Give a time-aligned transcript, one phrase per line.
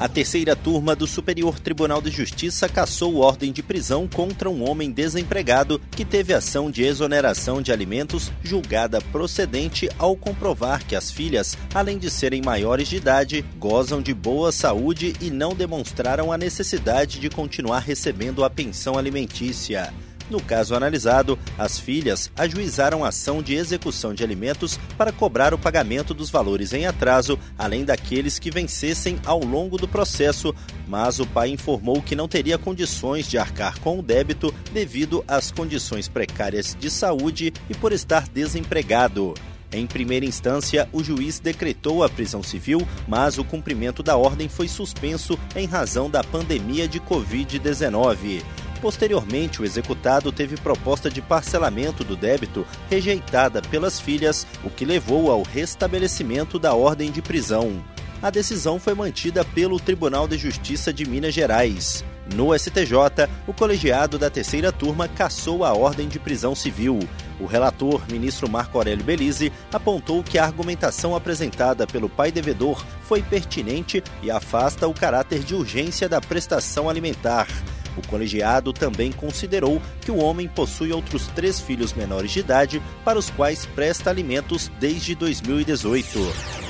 [0.00, 4.90] A terceira turma do Superior Tribunal de Justiça cassou ordem de prisão contra um homem
[4.90, 11.54] desempregado que teve ação de exoneração de alimentos julgada procedente ao comprovar que as filhas,
[11.74, 17.20] além de serem maiores de idade, gozam de boa saúde e não demonstraram a necessidade
[17.20, 19.92] de continuar recebendo a pensão alimentícia.
[20.30, 26.14] No caso analisado, as filhas ajuizaram ação de execução de alimentos para cobrar o pagamento
[26.14, 30.54] dos valores em atraso, além daqueles que vencessem ao longo do processo,
[30.86, 35.50] mas o pai informou que não teria condições de arcar com o débito devido às
[35.50, 39.34] condições precárias de saúde e por estar desempregado.
[39.72, 44.68] Em primeira instância, o juiz decretou a prisão civil, mas o cumprimento da ordem foi
[44.68, 48.42] suspenso em razão da pandemia de Covid-19.
[48.80, 55.30] Posteriormente, o executado teve proposta de parcelamento do débito rejeitada pelas filhas, o que levou
[55.30, 57.84] ao restabelecimento da ordem de prisão.
[58.22, 62.04] A decisão foi mantida pelo Tribunal de Justiça de Minas Gerais.
[62.34, 66.98] No STJ, o colegiado da terceira turma cassou a ordem de prisão civil.
[67.40, 73.22] O relator, ministro Marco Aurélio Belize, apontou que a argumentação apresentada pelo pai devedor foi
[73.22, 77.48] pertinente e afasta o caráter de urgência da prestação alimentar.
[77.96, 83.18] O colegiado também considerou que o homem possui outros três filhos menores de idade para
[83.18, 86.69] os quais presta alimentos desde 2018.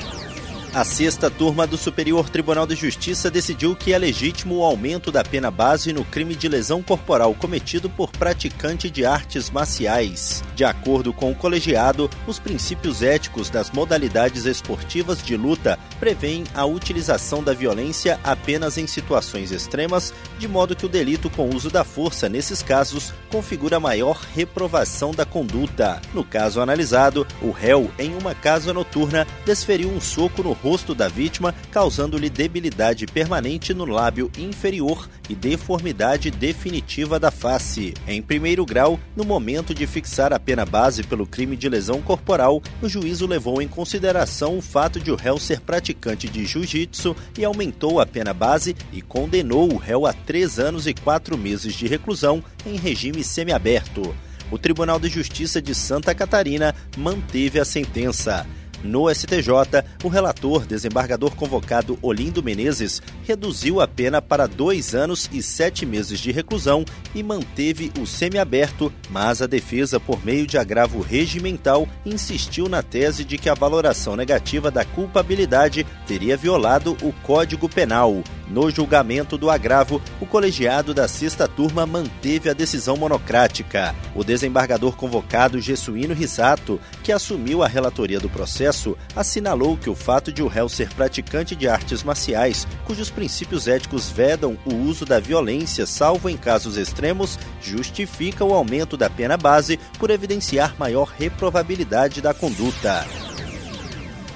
[0.72, 5.24] A sexta turma do Superior Tribunal de Justiça decidiu que é legítimo o aumento da
[5.24, 10.44] pena base no crime de lesão corporal cometido por praticante de artes marciais.
[10.54, 16.64] De acordo com o colegiado, os princípios éticos das modalidades esportivas de luta prevêem a
[16.64, 21.82] utilização da violência apenas em situações extremas, de modo que o delito com uso da
[21.82, 26.00] força nesses casos configura maior reprovação da conduta.
[26.14, 31.08] No caso analisado, o réu, em uma casa noturna, desferiu um soco no rosto da
[31.08, 37.94] vítima, causando-lhe debilidade permanente no lábio inferior e deformidade definitiva da face.
[38.06, 42.62] Em primeiro grau, no momento de fixar a pena base pelo crime de lesão corporal,
[42.82, 47.44] o juízo levou em consideração o fato de o réu ser praticante de jiu-jitsu e
[47.44, 51.86] aumentou a pena base e condenou o réu a três anos e quatro meses de
[51.86, 54.14] reclusão em regime semiaberto.
[54.50, 58.44] O Tribunal de Justiça de Santa Catarina manteve a sentença.
[58.82, 65.42] No STJ, o relator, desembargador convocado Olindo Menezes, reduziu a pena para dois anos e
[65.42, 71.00] sete meses de reclusão e manteve o semiaberto, mas a defesa, por meio de agravo
[71.00, 77.68] regimental, insistiu na tese de que a valoração negativa da culpabilidade teria violado o Código
[77.68, 78.22] Penal.
[78.50, 83.94] No julgamento do agravo, o colegiado da sexta turma manteve a decisão monocrática.
[84.12, 90.32] O desembargador convocado Gessuíno Risato, que assumiu a relatoria do processo, assinalou que o fato
[90.32, 95.20] de o réu ser praticante de artes marciais, cujos princípios éticos vedam o uso da
[95.20, 102.20] violência, salvo em casos extremos, justifica o aumento da pena base por evidenciar maior reprovabilidade
[102.20, 103.29] da conduta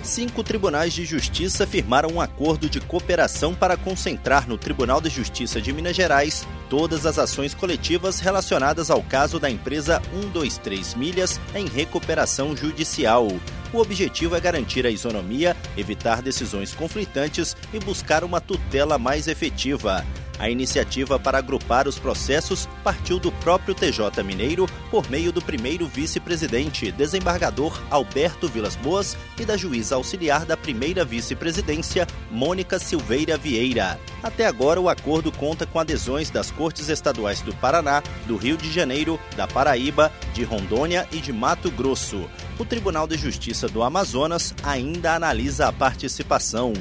[0.04, 5.60] cinco tribunais de justiça firmaram um acordo de cooperação para concentrar no Tribunal de Justiça
[5.60, 11.66] de Minas Gerais todas as ações coletivas relacionadas ao caso da empresa 123 Milhas em
[11.66, 13.28] recuperação judicial.
[13.72, 20.04] O objetivo é garantir a isonomia, evitar decisões conflitantes e buscar uma tutela mais efetiva.
[20.38, 25.86] A iniciativa para agrupar os processos partiu do próprio TJ Mineiro por meio do primeiro
[25.86, 33.98] vice-presidente, desembargador Alberto Vilas Boas, e da juíza auxiliar da primeira vice-presidência, Mônica Silveira Vieira.
[34.22, 38.72] Até agora, o acordo conta com adesões das Cortes Estaduais do Paraná, do Rio de
[38.72, 42.28] Janeiro, da Paraíba, de Rondônia e de Mato Grosso.
[42.58, 46.72] O Tribunal de Justiça do Amazonas ainda analisa a participação.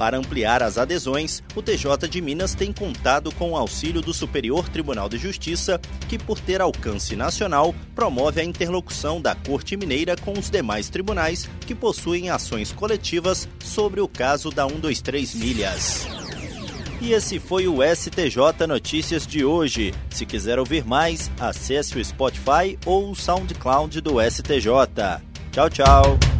[0.00, 4.66] Para ampliar as adesões, o TJ de Minas tem contado com o auxílio do Superior
[4.66, 10.32] Tribunal de Justiça, que, por ter alcance nacional, promove a interlocução da Corte Mineira com
[10.32, 16.06] os demais tribunais que possuem ações coletivas sobre o caso da 123 Milhas.
[16.98, 19.92] E esse foi o STJ Notícias de hoje.
[20.08, 24.64] Se quiser ouvir mais, acesse o Spotify ou o SoundCloud do STJ.
[25.52, 26.39] Tchau, tchau.